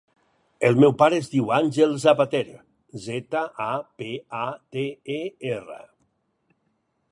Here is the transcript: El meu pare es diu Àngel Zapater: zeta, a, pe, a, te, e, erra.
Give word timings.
El 0.69 0.77
meu 0.83 0.93
pare 1.01 1.19
es 1.23 1.27
diu 1.33 1.51
Àngel 1.57 1.93
Zapater: 2.05 2.41
zeta, 3.05 3.45
a, 3.67 3.69
pe, 4.01 4.09
a, 4.41 4.49
te, 4.77 4.89
e, 5.17 5.21
erra. 5.55 5.81